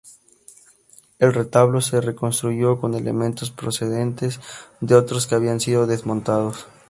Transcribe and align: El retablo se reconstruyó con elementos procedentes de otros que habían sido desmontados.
El 1.19 1.31
retablo 1.31 1.79
se 1.79 2.01
reconstruyó 2.01 2.81
con 2.81 2.95
elementos 2.95 3.51
procedentes 3.51 4.39
de 4.79 4.95
otros 4.95 5.27
que 5.27 5.35
habían 5.35 5.59
sido 5.59 5.85
desmontados. 5.85 6.65